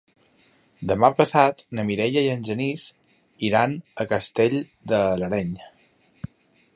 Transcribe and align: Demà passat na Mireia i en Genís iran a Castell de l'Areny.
Demà 0.91 1.09
passat 1.19 1.59
na 1.79 1.83
Mireia 1.89 2.23
i 2.27 2.31
en 2.37 2.47
Genís 2.47 2.85
iran 3.49 3.75
a 4.05 4.07
Castell 4.15 4.59
de 4.93 5.03
l'Areny. 5.23 5.53